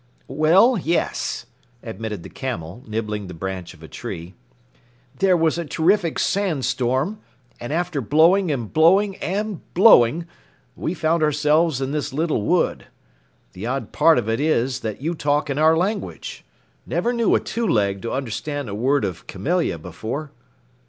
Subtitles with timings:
[0.27, 1.45] "Well, yes,"
[1.83, 4.33] admitted the Camel, nibbling the branch of a tree.
[5.19, 7.19] "There was a terrific sandstorm,
[7.59, 10.25] and after blowing and blowing and blowing,
[10.75, 12.87] we found ourselves in this little wood.
[13.53, 16.43] The odd part of it is that you talk in our language.
[16.87, 20.31] Never knew a two leg to understand a word of Camelia before."